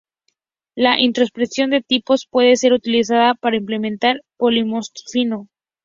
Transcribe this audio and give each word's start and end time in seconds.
La 0.75 0.99
introspección 0.99 1.69
de 1.69 1.81
tipos 1.83 2.25
puede 2.25 2.55
ser 2.55 2.73
utilizada 2.73 3.35
para 3.35 3.57
implementar 3.57 4.23
polimorfismo. 4.35 5.47